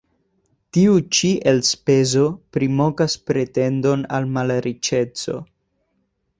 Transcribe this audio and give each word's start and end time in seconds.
Tiu 0.77 0.95
ĉi 1.17 1.29
elspezo 1.51 2.25
primokas 2.57 3.19
pretendon 3.29 4.09
al 4.21 4.29
malriĉeco. 4.41 5.41